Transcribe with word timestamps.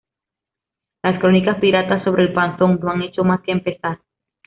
Las 1.03 1.19
crónicas 1.19 1.59
piratas 1.59 2.03
sobre 2.03 2.23
el 2.23 2.33
Phazon 2.33 2.79
no 2.81 2.89
han 2.89 3.03
hecho 3.03 3.23
más 3.23 3.41
que 3.43 3.51
empezar... 3.51 3.99